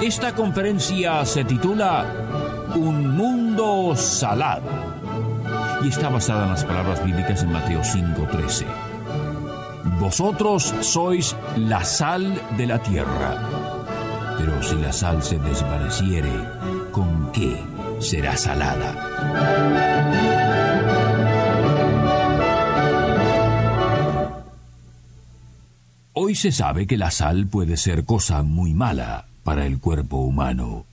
Esta 0.00 0.34
conferencia 0.34 1.24
se 1.24 1.42
titula 1.42 2.04
Un 2.74 3.16
mundo 3.16 3.96
salado 3.96 4.68
y 5.82 5.88
está 5.88 6.10
basada 6.10 6.44
en 6.44 6.50
las 6.50 6.64
palabras 6.64 7.02
bíblicas 7.02 7.42
en 7.42 7.50
Mateo 7.50 7.82
5:13. 7.82 8.66
Vosotros 9.98 10.74
sois 10.80 11.34
la 11.56 11.82
sal 11.82 12.38
de 12.58 12.66
la 12.66 12.78
tierra, 12.78 13.40
pero 14.36 14.62
si 14.62 14.76
la 14.76 14.92
sal 14.92 15.22
se 15.22 15.38
desvaneciere, 15.38 16.32
¿con 16.92 17.32
qué 17.32 17.58
será 17.98 18.36
salada? 18.36 18.92
Hoy 26.12 26.34
se 26.34 26.52
sabe 26.52 26.86
que 26.86 26.98
la 26.98 27.10
sal 27.10 27.46
puede 27.46 27.78
ser 27.78 28.04
cosa 28.04 28.42
muy 28.42 28.74
mala 28.74 29.25
para 29.46 29.64
el 29.64 29.78
cuerpo 29.78 30.16
humano. 30.16 30.86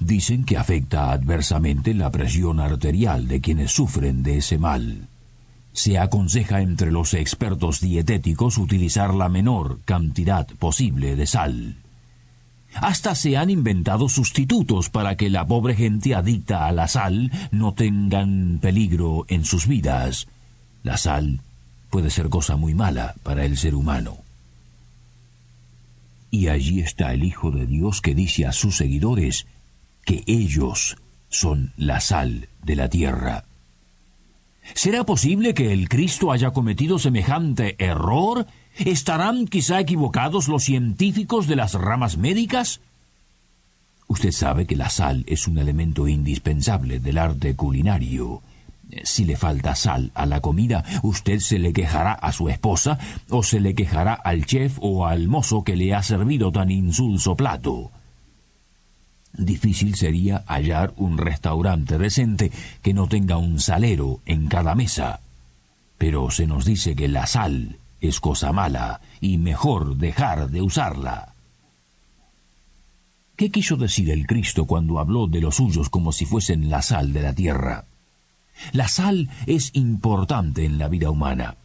Dicen 0.00 0.44
que 0.44 0.56
afecta 0.56 1.12
adversamente 1.12 1.94
la 1.94 2.10
presión 2.10 2.58
arterial 2.58 3.28
de 3.28 3.40
quienes 3.40 3.70
sufren 3.70 4.24
de 4.24 4.38
ese 4.38 4.58
mal. 4.58 5.06
Se 5.72 5.96
aconseja 5.96 6.60
entre 6.60 6.90
los 6.90 7.14
expertos 7.14 7.80
dietéticos 7.80 8.58
utilizar 8.58 9.14
la 9.14 9.28
menor 9.28 9.78
cantidad 9.84 10.48
posible 10.58 11.14
de 11.14 11.26
sal. 11.28 11.76
Hasta 12.74 13.14
se 13.14 13.36
han 13.36 13.48
inventado 13.48 14.08
sustitutos 14.08 14.90
para 14.90 15.16
que 15.16 15.30
la 15.30 15.46
pobre 15.46 15.76
gente 15.76 16.16
adicta 16.16 16.66
a 16.66 16.72
la 16.72 16.88
sal 16.88 17.30
no 17.52 17.74
tengan 17.74 18.58
peligro 18.60 19.24
en 19.28 19.44
sus 19.44 19.68
vidas. 19.68 20.26
La 20.82 20.96
sal 20.96 21.42
puede 21.90 22.10
ser 22.10 22.28
cosa 22.28 22.56
muy 22.56 22.74
mala 22.74 23.14
para 23.22 23.44
el 23.44 23.56
ser 23.56 23.76
humano. 23.76 24.18
Y 26.30 26.48
allí 26.48 26.80
está 26.80 27.12
el 27.12 27.24
Hijo 27.24 27.50
de 27.50 27.66
Dios 27.66 28.00
que 28.00 28.14
dice 28.14 28.46
a 28.46 28.52
sus 28.52 28.76
seguidores 28.76 29.46
que 30.04 30.22
ellos 30.26 30.96
son 31.28 31.72
la 31.76 32.00
sal 32.00 32.48
de 32.62 32.76
la 32.76 32.88
tierra. 32.88 33.44
¿Será 34.74 35.04
posible 35.04 35.54
que 35.54 35.72
el 35.72 35.88
Cristo 35.88 36.32
haya 36.32 36.52
cometido 36.52 36.98
semejante 36.98 37.76
error? 37.78 38.46
¿Estarán 38.76 39.46
quizá 39.46 39.80
equivocados 39.80 40.48
los 40.48 40.64
científicos 40.64 41.46
de 41.46 41.56
las 41.56 41.74
ramas 41.74 42.16
médicas? 42.16 42.80
Usted 44.06 44.32
sabe 44.32 44.66
que 44.66 44.76
la 44.76 44.90
sal 44.90 45.24
es 45.26 45.46
un 45.46 45.58
elemento 45.58 46.08
indispensable 46.08 46.98
del 47.00 47.18
arte 47.18 47.54
culinario. 47.54 48.42
Si 49.04 49.24
le 49.24 49.36
falta 49.36 49.74
sal 49.74 50.10
a 50.14 50.26
la 50.26 50.40
comida, 50.40 50.84
usted 51.02 51.38
se 51.40 51.58
le 51.58 51.72
quejará 51.72 52.12
a 52.12 52.32
su 52.32 52.48
esposa 52.48 52.98
o 53.28 53.42
se 53.42 53.60
le 53.60 53.74
quejará 53.74 54.14
al 54.14 54.46
chef 54.46 54.78
o 54.80 55.06
al 55.06 55.28
mozo 55.28 55.62
que 55.62 55.76
le 55.76 55.94
ha 55.94 56.02
servido 56.02 56.50
tan 56.52 56.70
insulso 56.70 57.36
plato. 57.36 57.90
Difícil 59.32 59.94
sería 59.94 60.44
hallar 60.46 60.92
un 60.96 61.16
restaurante 61.16 61.98
decente 61.98 62.50
que 62.82 62.92
no 62.92 63.06
tenga 63.06 63.36
un 63.36 63.60
salero 63.60 64.20
en 64.26 64.48
cada 64.48 64.74
mesa. 64.74 65.20
Pero 65.98 66.30
se 66.30 66.46
nos 66.46 66.64
dice 66.64 66.96
que 66.96 67.08
la 67.08 67.26
sal 67.26 67.78
es 68.00 68.20
cosa 68.20 68.52
mala 68.52 69.00
y 69.20 69.38
mejor 69.38 69.96
dejar 69.96 70.50
de 70.50 70.62
usarla. 70.62 71.34
¿Qué 73.36 73.50
quiso 73.50 73.76
decir 73.76 74.10
el 74.10 74.26
Cristo 74.26 74.66
cuando 74.66 74.98
habló 74.98 75.26
de 75.26 75.40
los 75.40 75.56
suyos 75.56 75.88
como 75.88 76.12
si 76.12 76.26
fuesen 76.26 76.68
la 76.68 76.82
sal 76.82 77.12
de 77.12 77.22
la 77.22 77.32
tierra? 77.32 77.84
La 78.72 78.88
sal 78.88 79.28
es 79.46 79.70
importante 79.74 80.64
en 80.64 80.78
la 80.78 80.88
vida 80.88 81.10
humana. 81.10 81.56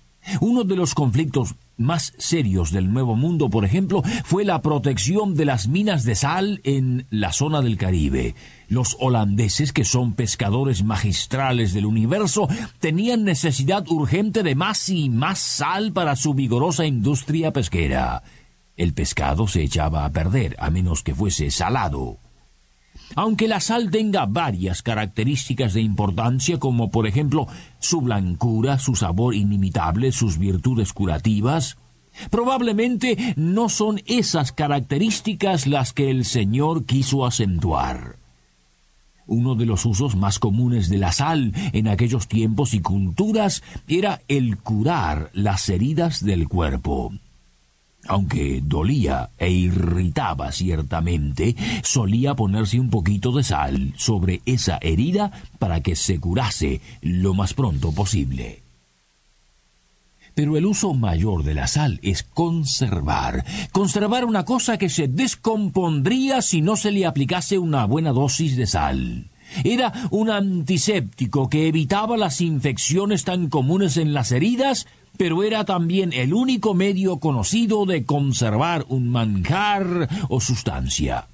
Uno 0.42 0.64
de 0.64 0.76
los 0.76 0.96
conflictos 0.96 1.56
más 1.78 2.14
serios 2.18 2.72
del 2.72 2.92
Nuevo 2.92 3.16
Mundo, 3.16 3.50
por 3.50 3.66
ejemplo, 3.66 4.02
fue 4.24 4.46
la 4.46 4.62
protección 4.62 5.36
de 5.36 5.46
las 5.46 5.68
minas 5.68 6.04
de 6.04 6.16
sal 6.16 6.62
en 6.64 7.06
la 7.10 7.32
zona 7.32 7.62
del 7.62 7.78
Caribe. 7.78 8.34
Los 8.68 8.98
holandeses, 9.00 9.72
que 9.72 9.86
son 9.86 10.14
pescadores 10.14 10.84
magistrales 10.84 11.74
del 11.74 11.86
universo, 11.86 12.48
tenían 12.80 13.24
necesidad 13.24 13.88
urgente 13.88 14.42
de 14.42 14.56
más 14.56 14.90
y 14.90 15.10
más 15.10 15.40
sal 15.40 15.92
para 15.92 16.16
su 16.16 16.34
vigorosa 16.34 16.86
industria 16.86 17.52
pesquera. 17.54 18.24
El 18.78 18.94
pescado 18.94 19.48
se 19.48 19.64
echaba 19.64 20.06
a 20.06 20.12
perder 20.12 20.56
a 20.60 20.70
menos 20.70 21.04
que 21.04 21.14
fuese 21.14 21.52
salado. 21.52 22.18
Aunque 23.14 23.48
la 23.48 23.60
sal 23.60 23.92
tenga 23.92 24.26
varias 24.26 24.82
características 24.82 25.74
de 25.74 25.82
importancia, 25.82 26.60
como 26.60 26.90
por 26.90 27.08
ejemplo 27.08 27.48
su 27.80 28.02
blancura, 28.02 28.80
su 28.80 28.96
sabor 28.96 29.36
inimitable, 29.36 30.12
sus 30.12 30.38
virtudes 30.38 30.92
curativas, 30.92 31.78
probablemente 32.32 33.36
no 33.38 33.70
son 33.70 34.02
esas 34.06 34.52
características 34.52 35.68
las 35.68 35.94
que 35.94 36.10
el 36.10 36.26
Señor 36.26 36.86
quiso 36.86 37.26
acentuar. 37.26 38.18
Uno 39.28 39.56
de 39.56 39.66
los 39.66 39.86
usos 39.86 40.16
más 40.16 40.38
comunes 40.38 40.90
de 40.90 41.00
la 41.00 41.12
sal 41.12 41.54
en 41.74 41.88
aquellos 41.88 42.28
tiempos 42.28 42.74
y 42.74 42.82
culturas 42.82 43.64
era 43.88 44.22
el 44.28 44.58
curar 44.58 45.32
las 45.34 45.68
heridas 45.70 46.24
del 46.24 46.48
cuerpo. 46.48 47.12
Aunque 48.08 48.62
dolía 48.64 49.30
e 49.38 49.50
irritaba 49.50 50.52
ciertamente, 50.52 51.56
solía 51.84 52.36
ponerse 52.36 52.80
un 52.80 52.90
poquito 52.90 53.32
de 53.32 53.44
sal 53.44 53.94
sobre 53.98 54.42
esa 54.46 54.78
herida 54.82 55.32
para 55.58 55.82
que 55.82 55.96
se 55.96 56.20
curase 56.20 56.82
lo 57.02 57.34
más 57.34 57.54
pronto 57.54 57.92
posible. 57.92 58.62
Pero 60.36 60.58
el 60.58 60.66
uso 60.66 60.94
mayor 60.94 61.44
de 61.44 61.54
la 61.54 61.66
sal 61.68 62.00
es 62.04 62.22
conservar. 62.24 63.46
Conservar 63.72 64.26
una 64.26 64.44
cosa 64.44 64.78
que 64.78 64.90
se 64.90 65.08
descompondría 65.08 66.42
si 66.42 66.62
no 66.62 66.76
se 66.76 66.92
le 66.92 67.06
aplicase 67.06 67.58
una 67.58 67.86
buena 67.86 68.12
dosis 68.12 68.58
de 68.58 68.68
sal. 68.68 69.30
Era 69.64 69.94
un 70.12 70.30
antiséptico 70.30 71.50
que 71.50 71.68
evitaba 71.68 72.18
las 72.18 72.42
infecciones 72.42 73.24
tan 73.24 73.50
comunes 73.50 73.96
en 73.96 74.14
las 74.14 74.32
heridas 74.34 74.88
pero 75.18 75.44
era 75.44 75.66
también 75.66 76.14
el 76.14 76.34
único 76.34 76.74
medio 76.74 77.18
conocido 77.18 77.86
de 77.86 78.06
conservar 78.06 78.86
un 78.90 79.10
manjar 79.10 80.10
o 80.30 80.40
sustancia. 80.40 81.28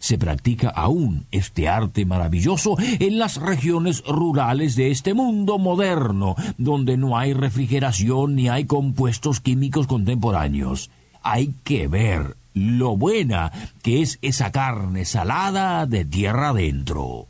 Se 0.00 0.16
practica 0.18 0.68
aún 0.68 1.26
este 1.30 1.68
arte 1.68 2.04
maravilloso 2.04 2.76
en 2.78 3.18
las 3.18 3.36
regiones 3.36 4.02
rurales 4.06 4.76
de 4.76 4.90
este 4.90 5.14
mundo 5.14 5.58
moderno, 5.58 6.36
donde 6.56 6.96
no 6.96 7.18
hay 7.18 7.34
refrigeración 7.34 8.36
ni 8.36 8.48
hay 8.48 8.64
compuestos 8.64 9.40
químicos 9.40 9.86
contemporáneos. 9.86 10.90
Hay 11.22 11.54
que 11.64 11.88
ver 11.88 12.36
lo 12.54 12.96
buena 12.96 13.52
que 13.82 14.02
es 14.02 14.18
esa 14.22 14.52
carne 14.52 15.04
salada 15.04 15.86
de 15.86 16.04
tierra 16.04 16.50
adentro. 16.50 17.26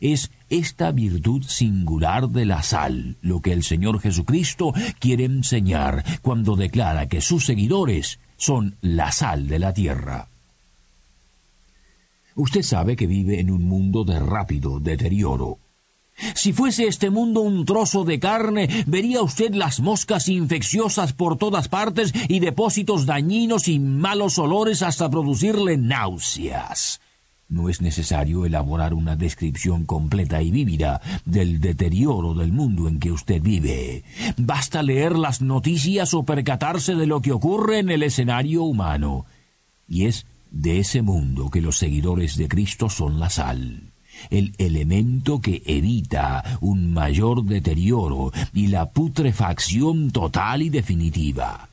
Es 0.00 0.30
esta 0.50 0.92
virtud 0.92 1.42
singular 1.44 2.28
de 2.28 2.44
la 2.44 2.62
sal 2.62 3.16
lo 3.22 3.40
que 3.40 3.52
el 3.52 3.62
Señor 3.62 4.00
Jesucristo 4.00 4.72
quiere 4.98 5.24
enseñar 5.24 6.04
cuando 6.22 6.56
declara 6.56 7.08
que 7.08 7.20
sus 7.20 7.46
seguidores 7.46 8.18
son 8.36 8.76
la 8.80 9.12
sal 9.12 9.48
de 9.48 9.58
la 9.58 9.72
tierra. 9.72 10.28
Usted 12.34 12.62
sabe 12.62 12.96
que 12.96 13.06
vive 13.06 13.40
en 13.40 13.50
un 13.50 13.64
mundo 13.64 14.04
de 14.04 14.20
rápido 14.20 14.78
deterioro. 14.78 15.58
Si 16.34 16.52
fuese 16.52 16.86
este 16.86 17.10
mundo 17.10 17.40
un 17.40 17.64
trozo 17.64 18.04
de 18.04 18.18
carne, 18.18 18.84
vería 18.86 19.22
usted 19.22 19.54
las 19.54 19.80
moscas 19.80 20.28
infecciosas 20.28 21.12
por 21.12 21.36
todas 21.36 21.68
partes 21.68 22.12
y 22.28 22.40
depósitos 22.40 23.06
dañinos 23.06 23.68
y 23.68 23.78
malos 23.78 24.38
olores 24.38 24.82
hasta 24.82 25.10
producirle 25.10 25.76
náuseas. 25.76 27.00
No 27.48 27.68
es 27.68 27.80
necesario 27.80 28.44
elaborar 28.44 28.92
una 28.92 29.16
descripción 29.16 29.84
completa 29.84 30.42
y 30.42 30.50
vívida 30.50 31.00
del 31.24 31.60
deterioro 31.60 32.34
del 32.34 32.52
mundo 32.52 32.88
en 32.88 32.98
que 32.98 33.12
usted 33.12 33.40
vive. 33.40 34.02
Basta 34.36 34.82
leer 34.82 35.16
las 35.16 35.40
noticias 35.40 36.12
o 36.14 36.24
percatarse 36.24 36.94
de 36.94 37.06
lo 37.06 37.20
que 37.20 37.32
ocurre 37.32 37.78
en 37.78 37.90
el 37.90 38.02
escenario 38.02 38.62
humano. 38.62 39.26
Y 39.88 40.06
es 40.06 40.26
de 40.50 40.80
ese 40.80 41.02
mundo 41.02 41.50
que 41.50 41.60
los 41.60 41.78
seguidores 41.78 42.36
de 42.36 42.48
Cristo 42.48 42.88
son 42.88 43.20
la 43.20 43.30
sal 43.30 43.92
el 44.30 44.54
elemento 44.58 45.40
que 45.40 45.62
evita 45.66 46.58
un 46.60 46.92
mayor 46.92 47.44
deterioro 47.44 48.32
y 48.52 48.68
la 48.68 48.90
putrefacción 48.90 50.10
total 50.10 50.62
y 50.62 50.70
definitiva. 50.70 51.68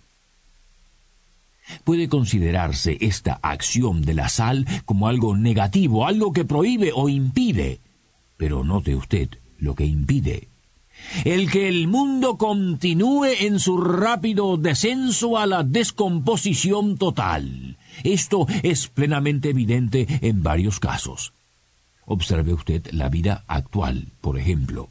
Puede 1.83 2.09
considerarse 2.09 2.97
esta 3.01 3.39
acción 3.41 4.01
de 4.01 4.13
la 4.13 4.29
sal 4.29 4.65
como 4.85 5.07
algo 5.07 5.35
negativo, 5.35 6.05
algo 6.05 6.33
que 6.33 6.45
prohíbe 6.45 6.91
o 6.93 7.09
impide. 7.09 7.79
Pero 8.37 8.63
note 8.63 8.95
usted 8.95 9.29
lo 9.59 9.75
que 9.75 9.85
impide. 9.85 10.49
El 11.25 11.49
que 11.49 11.67
el 11.67 11.87
mundo 11.87 12.37
continúe 12.37 13.25
en 13.39 13.59
su 13.59 13.77
rápido 13.77 14.57
descenso 14.57 15.37
a 15.37 15.45
la 15.45 15.63
descomposición 15.63 16.97
total. 16.97 17.77
Esto 18.03 18.47
es 18.61 18.87
plenamente 18.87 19.49
evidente 19.49 20.07
en 20.21 20.43
varios 20.43 20.79
casos. 20.79 21.33
Observe 22.05 22.53
usted 22.53 22.87
la 22.91 23.09
vida 23.09 23.43
actual, 23.47 24.07
por 24.21 24.37
ejemplo. 24.37 24.89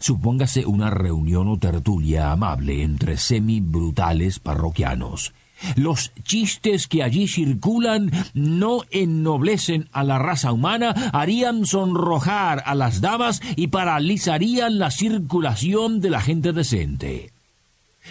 Supóngase 0.00 0.66
una 0.66 0.90
reunión 0.90 1.48
o 1.48 1.58
tertulia 1.58 2.32
amable 2.32 2.82
entre 2.82 3.16
semi-brutales 3.16 4.40
parroquianos. 4.40 5.32
Los 5.74 6.12
chistes 6.22 6.86
que 6.86 7.02
allí 7.02 7.28
circulan 7.28 8.10
no 8.34 8.82
ennoblecen 8.90 9.88
a 9.92 10.04
la 10.04 10.18
raza 10.18 10.52
humana, 10.52 10.90
harían 11.12 11.66
sonrojar 11.66 12.62
a 12.66 12.74
las 12.74 13.00
damas 13.00 13.40
y 13.56 13.68
paralizarían 13.68 14.78
la 14.78 14.90
circulación 14.90 16.00
de 16.00 16.10
la 16.10 16.20
gente 16.20 16.52
decente. 16.52 17.32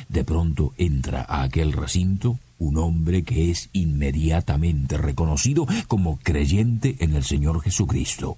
De 0.09 0.23
pronto 0.23 0.73
entra 0.77 1.25
a 1.27 1.43
aquel 1.43 1.71
recinto 1.71 2.39
un 2.57 2.77
hombre 2.77 3.23
que 3.23 3.51
es 3.51 3.69
inmediatamente 3.73 4.97
reconocido 4.97 5.67
como 5.87 6.17
creyente 6.17 6.95
en 6.99 7.15
el 7.15 7.23
Señor 7.23 7.61
Jesucristo. 7.61 8.37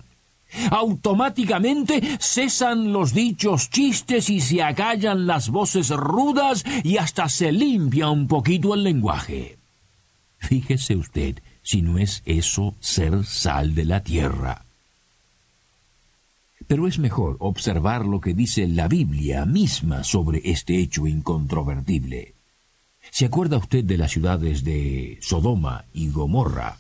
Automáticamente 0.72 2.02
cesan 2.20 2.94
los 2.94 3.14
dichos 3.14 3.70
chistes 3.70 4.30
y 4.30 4.40
se 4.40 4.64
acallan 4.64 5.28
las 5.28 5.50
voces 5.50 5.90
rudas 5.90 6.64
y 6.84 6.98
hasta 6.98 7.30
se 7.30 7.52
limpia 7.52 8.10
un 8.10 8.28
poquito 8.28 8.74
el 8.74 8.84
lenguaje. 8.84 9.58
Fíjese 10.40 10.96
usted 10.96 11.40
si 11.62 11.82
no 11.82 11.98
es 11.98 12.22
eso 12.26 12.76
ser 12.80 13.26
sal 13.26 13.76
de 13.76 13.86
la 13.86 14.02
tierra. 14.02 14.64
Pero 16.66 16.88
es 16.88 17.00
mejor 17.00 17.38
observar 17.40 18.06
lo 18.06 18.22
que 18.22 18.34
dice 18.34 18.68
la 18.68 18.88
Biblia 18.88 19.46
misma 19.46 20.04
sobre 20.04 20.42
este 20.44 20.80
hecho 20.80 21.08
incontrovertible. 21.08 22.36
¿Se 23.10 23.26
acuerda 23.26 23.58
usted 23.58 23.84
de 23.84 23.98
las 23.98 24.12
ciudades 24.12 24.64
de 24.64 25.18
Sodoma 25.22 25.86
y 25.94 26.10
Gomorra? 26.10 26.78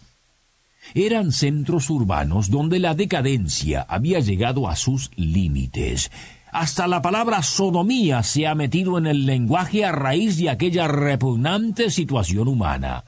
Eran 0.94 1.32
centros 1.32 1.90
urbanos 1.90 2.50
donde 2.50 2.80
la 2.80 2.94
decadencia 2.96 3.86
había 3.88 4.20
llegado 4.20 4.68
a 4.68 4.76
sus 4.76 5.12
límites. 5.16 6.12
Hasta 6.52 6.88
la 6.88 7.02
palabra 7.02 7.44
sodomía 7.44 8.24
se 8.24 8.48
ha 8.48 8.56
metido 8.56 8.98
en 8.98 9.06
el 9.06 9.26
lenguaje 9.26 9.86
a 9.86 9.92
raíz 9.92 10.38
de 10.38 10.50
aquella 10.50 10.88
repugnante 10.88 11.92
situación 11.92 12.48
humana. 12.48 13.04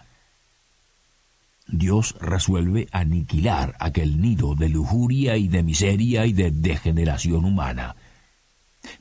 Dios 1.68 2.16
resuelve 2.20 2.88
aniquilar 2.92 3.76
aquel 3.80 4.22
nido 4.22 4.56
de 4.56 4.70
lujuria 4.70 5.38
y 5.38 5.48
de 5.48 5.64
miseria 5.64 6.26
y 6.26 6.34
de 6.34 6.52
degeneración 6.52 7.46
humana. 7.46 7.96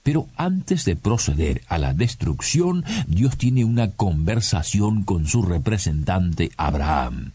Pero 0.03 0.29
antes 0.37 0.85
de 0.85 0.97
proceder 0.97 1.63
a 1.69 1.79
la 1.79 1.95
destrucción, 1.95 2.85
Dios 3.07 3.37
tiene 3.37 3.65
una 3.65 3.91
conversación 3.93 5.05
con 5.05 5.27
su 5.27 5.43
representante 5.43 6.51
Abraham. 6.57 7.33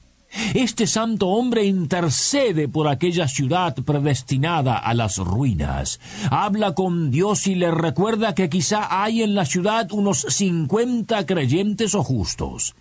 Este 0.54 0.88
santo 0.88 1.28
hombre 1.28 1.64
intercede 1.66 2.68
por 2.68 2.88
aquella 2.88 3.28
ciudad 3.28 3.76
predestinada 3.76 4.78
a 4.78 4.94
las 4.94 5.18
ruinas. 5.18 6.00
Habla 6.32 6.74
con 6.74 7.12
Dios 7.12 7.48
y 7.48 7.56
le 7.56 7.72
recuerda 7.72 8.34
que 8.34 8.50
quizá 8.50 9.04
hay 9.04 9.22
en 9.22 9.36
la 9.36 9.46
ciudad 9.46 9.92
unos 9.92 10.26
cincuenta 10.30 11.26
creyentes 11.26 11.94
o 11.94 12.04
justos. 12.04 12.76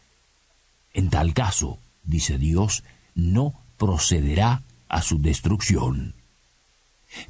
En 0.95 1.11
tal 1.11 1.35
caso, 1.35 1.79
dice 2.05 2.39
Dios, 2.39 2.85
no 3.15 3.55
procederá 3.77 4.63
a 4.89 5.03
su 5.03 5.19
destrucción. 5.19 6.15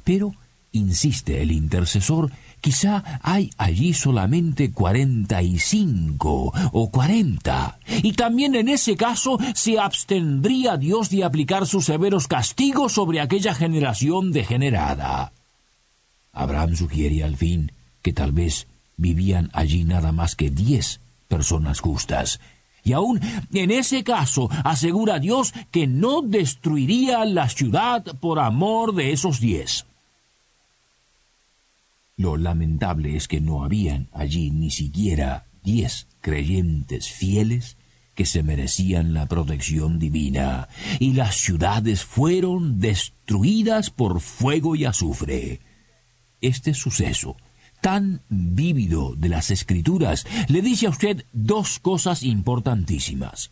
Pero, 0.03 0.35
insiste 0.71 1.41
el 1.41 1.51
intercesor, 1.51 2.31
Quizá 2.63 3.19
hay 3.21 3.51
allí 3.57 3.93
solamente 3.93 4.71
cuarenta 4.71 5.41
y 5.41 5.59
cinco 5.59 6.53
o 6.71 6.89
cuarenta. 6.91 7.77
Y 8.01 8.13
también 8.13 8.55
en 8.55 8.69
ese 8.69 8.95
caso 8.95 9.37
se 9.53 9.77
abstendría 9.77 10.77
Dios 10.77 11.09
de 11.09 11.25
aplicar 11.25 11.67
sus 11.67 11.83
severos 11.83 12.29
castigos 12.29 12.93
sobre 12.93 13.19
aquella 13.19 13.53
generación 13.53 14.31
degenerada. 14.31 15.33
Abraham 16.31 16.77
sugiere 16.77 17.21
al 17.25 17.35
fin 17.35 17.73
que 18.01 18.13
tal 18.13 18.31
vez 18.31 18.67
vivían 18.95 19.49
allí 19.51 19.83
nada 19.83 20.13
más 20.13 20.37
que 20.37 20.49
diez 20.49 21.01
personas 21.27 21.81
justas. 21.81 22.39
Y 22.85 22.93
aún 22.93 23.19
en 23.51 23.71
ese 23.71 24.05
caso 24.05 24.49
asegura 24.63 25.19
Dios 25.19 25.53
que 25.69 25.85
no 25.85 26.21
destruiría 26.21 27.25
la 27.25 27.49
ciudad 27.49 28.05
por 28.21 28.39
amor 28.39 28.95
de 28.95 29.11
esos 29.11 29.41
diez. 29.41 29.85
Lo 32.15 32.37
lamentable 32.37 33.15
es 33.15 33.27
que 33.27 33.41
no 33.41 33.63
habían 33.63 34.09
allí 34.13 34.51
ni 34.51 34.69
siquiera 34.69 35.47
diez 35.63 36.07
creyentes 36.21 37.09
fieles 37.09 37.77
que 38.15 38.25
se 38.25 38.43
merecían 38.43 39.13
la 39.13 39.25
protección 39.25 39.97
divina, 39.97 40.67
y 40.99 41.13
las 41.13 41.35
ciudades 41.35 42.03
fueron 42.03 42.79
destruidas 42.79 43.89
por 43.89 44.21
fuego 44.21 44.75
y 44.75 44.85
azufre. 44.85 45.61
Este 46.39 46.73
suceso 46.75 47.37
tan 47.81 48.21
vívido 48.29 49.13
de 49.17 49.29
las 49.29 49.51
escrituras 49.51 50.25
le 50.47 50.61
dice 50.61 50.87
a 50.87 50.91
usted 50.91 51.25
dos 51.33 51.79
cosas 51.79 52.23
importantísimas. 52.23 53.51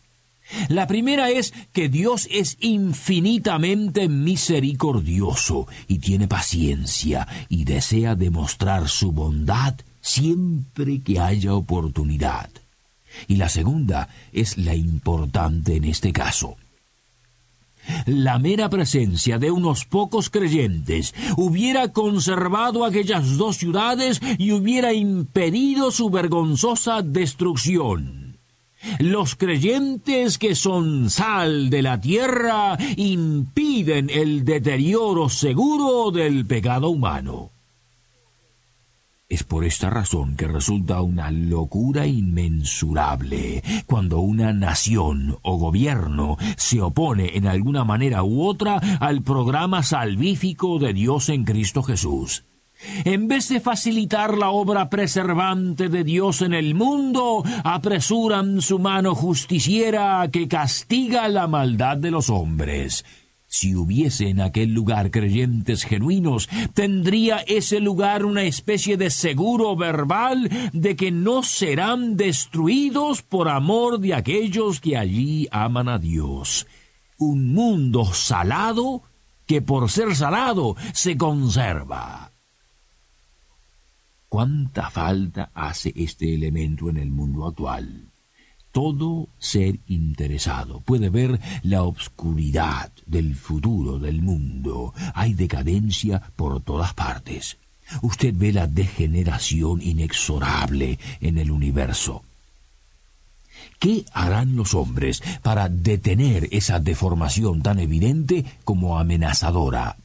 La 0.70 0.88
primera 0.88 1.30
es 1.30 1.54
que 1.72 1.90
Dios 1.90 2.28
es 2.32 2.58
infinitamente 2.60 4.10
misericordioso 4.10 5.68
y 5.88 6.00
tiene 6.00 6.28
paciencia 6.28 7.28
y 7.50 7.64
desea 7.64 8.16
demostrar 8.16 8.90
su 8.90 9.12
bondad 9.12 9.76
siempre 10.02 11.02
que 11.02 11.20
haya 11.20 11.54
oportunidad. 11.54 12.50
Y 13.28 13.36
la 13.36 13.50
segunda 13.50 14.10
es 14.32 14.58
la 14.58 14.76
importante 14.76 15.76
en 15.76 15.86
este 15.86 16.12
caso. 16.14 16.58
La 18.06 18.38
mera 18.40 18.70
presencia 18.70 19.40
de 19.40 19.52
unos 19.52 19.86
pocos 19.86 20.30
creyentes 20.30 21.16
hubiera 21.36 21.90
conservado 21.90 22.86
aquellas 22.86 23.38
dos 23.38 23.58
ciudades 23.58 24.22
y 24.38 24.52
hubiera 24.52 24.94
impedido 24.94 25.92
su 25.92 26.10
vergonzosa 26.10 27.02
destrucción. 27.02 28.21
Los 29.00 29.36
creyentes 29.36 30.38
que 30.38 30.56
son 30.56 31.10
sal 31.10 31.70
de 31.70 31.82
la 31.82 32.00
tierra 32.00 32.78
impiden 32.98 34.10
el 34.10 34.46
deterioro 34.46 35.30
seguro 35.30 36.12
del 36.12 36.46
pecado 36.46 36.90
humano. 36.90 37.52
Es 39.32 39.44
por 39.44 39.64
esta 39.64 39.90
razón 39.90 40.36
que 40.36 40.46
resulta 40.46 41.02
una 41.02 41.32
locura 41.32 42.06
inmensurable 42.06 43.64
cuando 43.86 44.20
una 44.20 44.52
nación 44.52 45.38
o 45.42 45.58
gobierno 45.58 46.38
se 46.58 46.82
opone 46.82 47.38
en 47.38 47.48
alguna 47.48 47.86
manera 47.86 48.24
u 48.24 48.44
otra 48.44 48.76
al 49.00 49.22
programa 49.22 49.84
salvífico 49.84 50.80
de 50.80 50.92
Dios 50.92 51.30
en 51.30 51.46
Cristo 51.46 51.82
Jesús. 51.82 52.44
En 53.06 53.28
vez 53.28 53.50
de 53.50 53.60
facilitar 53.60 54.38
la 54.38 54.50
obra 54.50 54.90
preservante 54.90 55.90
de 55.90 56.04
Dios 56.04 56.42
en 56.42 56.54
el 56.54 56.76
mundo, 56.76 57.44
apresuran 57.64 58.62
su 58.62 58.80
mano 58.80 59.16
justiciera 59.16 60.28
que 60.32 60.48
castiga 60.48 61.28
la 61.28 61.48
maldad 61.48 61.98
de 61.98 62.12
los 62.12 62.30
hombres. 62.30 63.06
Si 63.54 63.76
hubiese 63.76 64.30
en 64.30 64.40
aquel 64.40 64.74
lugar 64.74 65.12
creyentes 65.12 65.84
genuinos, 65.84 66.48
tendría 66.74 67.40
ese 67.40 67.82
lugar 67.82 68.24
una 68.24 68.44
especie 68.44 68.96
de 68.96 69.10
seguro 69.10 69.76
verbal 69.76 70.50
de 70.72 70.96
que 70.96 71.12
no 71.12 71.44
serán 71.44 72.16
destruidos 72.16 73.22
por 73.24 73.50
amor 73.50 74.00
de 74.00 74.14
aquellos 74.14 74.80
que 74.80 74.96
allí 74.96 75.50
aman 75.52 75.90
a 75.90 76.00
Dios. 76.00 76.66
Un 77.18 77.54
mundo 77.54 78.06
salado 78.06 79.04
que 79.46 79.62
por 79.62 79.92
ser 79.92 80.16
salado 80.16 80.78
se 80.94 81.18
conserva. 81.18 82.31
¿Cuánta 84.32 84.90
falta 84.90 85.52
hace 85.54 85.92
este 85.94 86.34
elemento 86.34 86.90
en 86.90 86.96
el 86.96 87.12
mundo 87.12 87.46
actual? 87.46 88.06
Todo 88.72 89.28
ser 89.38 89.82
interesado 89.88 90.80
puede 90.80 91.10
ver 91.10 91.38
la 91.64 91.84
obscuridad 91.84 92.94
del 93.06 93.36
futuro 93.36 94.00
del 94.00 94.22
mundo. 94.22 94.94
Hay 95.16 95.34
decadencia 95.34 96.22
por 96.38 96.62
todas 96.62 96.94
partes. 96.94 97.58
Usted 98.04 98.34
ve 98.34 98.54
la 98.54 98.68
degeneración 98.68 99.82
inexorable 99.82 100.98
en 101.20 101.38
el 101.38 101.52
universo. 101.52 102.24
¿Qué 103.80 104.06
harán 104.14 104.56
los 104.56 104.74
hombres 104.76 105.22
para 105.44 105.68
detener 105.68 106.48
esa 106.52 106.80
deformación 106.80 107.62
tan 107.62 107.80
evidente 107.80 108.46
como 108.64 108.98
amenazadora? 108.98 109.98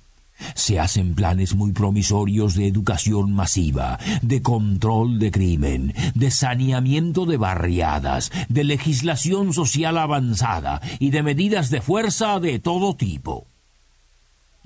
Se 0.55 0.78
hacen 0.78 1.14
planes 1.14 1.55
muy 1.55 1.73
promisorios 1.73 2.55
de 2.55 2.66
educación 2.66 3.33
masiva, 3.33 3.99
de 4.23 4.43
control 4.43 5.19
de 5.19 5.31
crimen, 5.31 5.95
de 6.14 6.31
saneamiento 6.31 7.26
de 7.26 7.37
barriadas, 7.37 8.31
de 8.49 8.64
legislación 8.64 9.52
social 9.52 9.99
avanzada 9.99 10.81
y 10.99 11.11
de 11.11 11.23
medidas 11.23 11.71
de 11.71 11.81
fuerza 11.81 12.40
de 12.40 12.59
todo 12.59 12.95
tipo. 12.95 13.47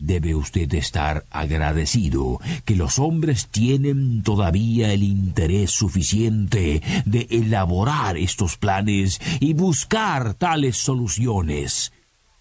Debe 0.00 0.34
usted 0.34 0.72
estar 0.72 1.26
agradecido 1.30 2.40
que 2.64 2.74
los 2.74 2.98
hombres 2.98 3.48
tienen 3.48 4.22
todavía 4.22 4.94
el 4.94 5.02
interés 5.02 5.72
suficiente 5.72 6.82
de 7.04 7.26
elaborar 7.28 8.16
estos 8.16 8.56
planes 8.56 9.20
y 9.40 9.52
buscar 9.52 10.32
tales 10.34 10.78
soluciones. 10.78 11.92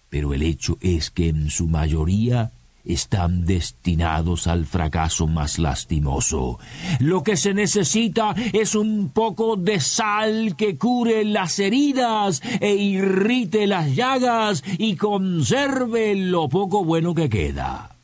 Pero 0.08 0.32
el 0.32 0.42
hecho 0.42 0.78
es 0.80 1.10
que 1.10 1.28
en 1.28 1.50
su 1.50 1.68
mayoría 1.68 2.50
están 2.84 3.44
destinados 3.44 4.46
al 4.46 4.66
fracaso 4.66 5.26
más 5.26 5.58
lastimoso. 5.58 6.58
Lo 6.98 7.22
que 7.22 7.36
se 7.36 7.54
necesita 7.54 8.34
es 8.52 8.74
un 8.74 9.10
poco 9.10 9.56
de 9.56 9.80
sal 9.80 10.56
que 10.56 10.76
cure 10.78 11.24
las 11.24 11.58
heridas 11.58 12.42
e 12.60 12.74
irrite 12.74 13.66
las 13.66 13.94
llagas 13.94 14.62
y 14.78 14.96
conserve 14.96 16.14
lo 16.16 16.48
poco 16.48 16.84
bueno 16.84 17.14
que 17.14 17.28
queda. 17.28 17.96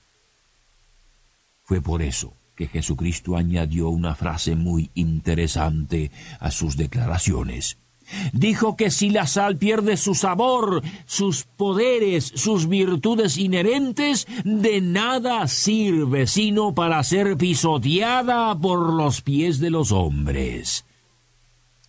Fue 1.62 1.80
por 1.80 2.02
eso 2.02 2.34
que 2.54 2.68
Jesucristo 2.68 3.36
añadió 3.36 3.90
una 3.90 4.14
frase 4.14 4.56
muy 4.56 4.90
interesante 4.94 6.10
a 6.40 6.50
sus 6.50 6.76
declaraciones. 6.76 7.78
Dijo 8.32 8.76
que 8.76 8.90
si 8.90 9.10
la 9.10 9.26
sal 9.26 9.56
pierde 9.56 9.96
su 9.96 10.14
sabor, 10.14 10.82
sus 11.06 11.44
poderes, 11.44 12.32
sus 12.34 12.68
virtudes 12.68 13.36
inherentes, 13.36 14.26
de 14.44 14.80
nada 14.80 15.46
sirve 15.48 16.26
sino 16.26 16.74
para 16.74 17.02
ser 17.02 17.36
pisoteada 17.36 18.54
por 18.54 18.92
los 18.92 19.20
pies 19.20 19.58
de 19.58 19.70
los 19.70 19.92
hombres. 19.92 20.84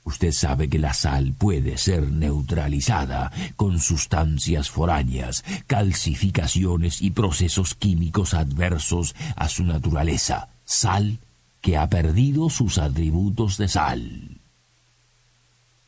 Usted 0.07 0.31
sabe 0.31 0.69
que 0.69 0.79
la 0.79 0.93
sal 0.93 1.33
puede 1.37 1.77
ser 1.77 2.09
neutralizada 2.09 3.29
con 3.57 3.81
sustancias 3.81 4.69
foráneas, 4.69 5.43
calcificaciones 5.67 7.01
y 7.01 7.11
procesos 7.11 7.75
químicos 7.75 8.33
adversos 8.33 9.15
a 9.35 9.49
su 9.49 9.65
naturaleza. 9.65 10.47
Sal 10.63 11.19
que 11.59 11.75
ha 11.75 11.89
perdido 11.89 12.49
sus 12.49 12.77
atributos 12.77 13.57
de 13.57 13.67
sal. 13.67 14.36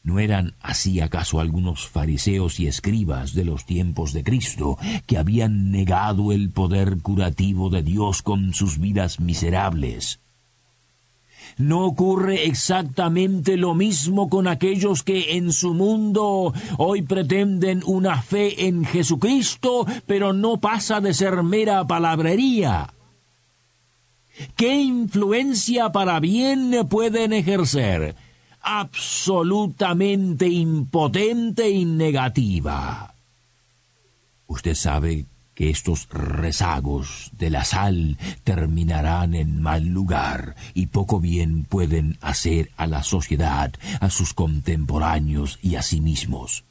¿No 0.03 0.19
eran 0.19 0.55
así 0.61 1.01
acaso 1.01 1.39
algunos 1.39 1.87
fariseos 1.87 2.59
y 2.59 2.67
escribas 2.67 3.33
de 3.33 3.45
los 3.45 3.65
tiempos 3.65 4.13
de 4.13 4.23
Cristo 4.23 4.77
que 5.05 5.17
habían 5.17 5.71
negado 5.71 6.31
el 6.31 6.51
poder 6.51 7.01
curativo 7.01 7.69
de 7.69 7.83
Dios 7.83 8.21
con 8.21 8.53
sus 8.53 8.79
vidas 8.79 9.19
miserables? 9.19 10.19
¿No 11.57 11.85
ocurre 11.85 12.45
exactamente 12.45 13.57
lo 13.57 13.75
mismo 13.75 14.29
con 14.29 14.47
aquellos 14.47 15.03
que 15.03 15.35
en 15.35 15.51
su 15.51 15.73
mundo 15.73 16.53
hoy 16.77 17.01
pretenden 17.01 17.81
una 17.85 18.21
fe 18.21 18.67
en 18.67 18.85
Jesucristo, 18.85 19.85
pero 20.05 20.31
no 20.31 20.61
pasa 20.61 21.01
de 21.01 21.13
ser 21.13 21.43
mera 21.43 21.85
palabrería? 21.85 22.93
¿Qué 24.55 24.75
influencia 24.75 25.91
para 25.91 26.21
bien 26.21 26.87
pueden 26.89 27.33
ejercer? 27.33 28.15
Absolutamente 28.61 30.47
impotente 30.47 31.69
y 31.69 31.85
negativa. 31.85 33.13
Usted 34.47 34.75
sabe 34.75 35.25
que 35.53 35.69
estos 35.69 36.07
rezagos 36.09 37.31
de 37.33 37.49
la 37.49 37.65
sal 37.65 38.17
terminarán 38.43 39.33
en 39.33 39.61
mal 39.61 39.87
lugar 39.87 40.55
y 40.73 40.87
poco 40.87 41.19
bien 41.19 41.65
pueden 41.65 42.17
hacer 42.21 42.71
a 42.77 42.87
la 42.87 43.03
sociedad, 43.03 43.73
a 43.99 44.09
sus 44.09 44.33
contemporáneos 44.33 45.59
y 45.61 45.75
a 45.75 45.81
sí 45.81 45.99
mismos 45.99 46.63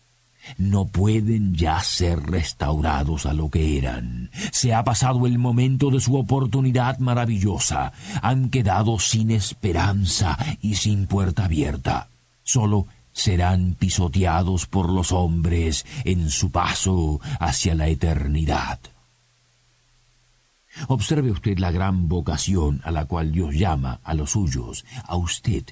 no 0.56 0.86
pueden 0.86 1.54
ya 1.54 1.80
ser 1.80 2.20
restaurados 2.20 3.26
a 3.26 3.34
lo 3.34 3.50
que 3.50 3.78
eran. 3.78 4.30
Se 4.52 4.74
ha 4.74 4.84
pasado 4.84 5.26
el 5.26 5.38
momento 5.38 5.90
de 5.90 6.00
su 6.00 6.16
oportunidad 6.16 6.98
maravillosa. 6.98 7.92
Han 8.22 8.50
quedado 8.50 8.98
sin 8.98 9.30
esperanza 9.30 10.38
y 10.60 10.76
sin 10.76 11.06
puerta 11.06 11.44
abierta. 11.44 12.08
Solo 12.42 12.86
serán 13.12 13.74
pisoteados 13.74 14.66
por 14.66 14.90
los 14.90 15.12
hombres 15.12 15.84
en 16.04 16.30
su 16.30 16.50
paso 16.50 17.20
hacia 17.40 17.74
la 17.74 17.88
eternidad. 17.88 18.78
Observe 20.86 21.32
usted 21.32 21.58
la 21.58 21.72
gran 21.72 22.08
vocación 22.08 22.80
a 22.84 22.92
la 22.92 23.06
cual 23.06 23.32
Dios 23.32 23.54
llama 23.54 24.00
a 24.04 24.14
los 24.14 24.30
suyos, 24.30 24.84
a 25.04 25.16
usted 25.16 25.64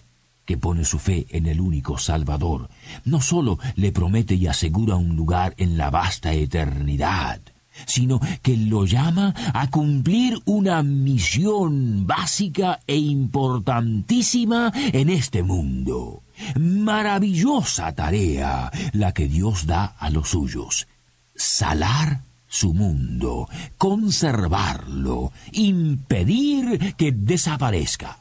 que 0.46 0.56
pone 0.56 0.84
su 0.84 0.98
fe 0.98 1.26
en 1.30 1.46
el 1.46 1.60
único 1.60 1.98
Salvador, 1.98 2.70
no 3.04 3.20
sólo 3.20 3.58
le 3.74 3.92
promete 3.92 4.34
y 4.34 4.46
asegura 4.46 4.96
un 4.96 5.16
lugar 5.16 5.54
en 5.58 5.76
la 5.76 5.90
vasta 5.90 6.32
eternidad, 6.32 7.40
sino 7.84 8.20
que 8.40 8.56
lo 8.56 8.86
llama 8.86 9.34
a 9.52 9.68
cumplir 9.68 10.38
una 10.46 10.82
misión 10.82 12.06
básica 12.06 12.80
e 12.86 12.96
importantísima 12.96 14.72
en 14.74 15.10
este 15.10 15.42
mundo. 15.42 16.22
Maravillosa 16.58 17.94
tarea 17.94 18.70
la 18.92 19.12
que 19.12 19.28
Dios 19.28 19.66
da 19.66 19.84
a 19.98 20.08
los 20.10 20.30
suyos. 20.30 20.86
Salar 21.34 22.22
su 22.48 22.72
mundo, 22.72 23.48
conservarlo, 23.76 25.32
impedir 25.52 26.94
que 26.96 27.12
desaparezca. 27.12 28.20